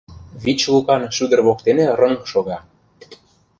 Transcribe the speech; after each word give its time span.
Вич 0.43 0.61
лукан 0.73 1.03
шӱдыр 1.15 1.39
воктене 1.47 1.85
рыҥ 1.99 2.13
шога. 2.31 2.57